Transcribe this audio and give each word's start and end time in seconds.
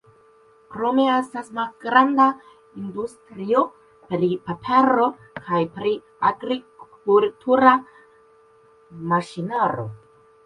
Krome 0.75 1.03
estas 1.15 1.49
malgranda 1.57 2.25
industrio 2.83 3.61
pri 4.13 4.29
papero 4.47 5.05
kaj 5.49 5.61
pri 5.75 5.91
agrikultura 6.31 7.75
maŝinaro. 9.13 9.87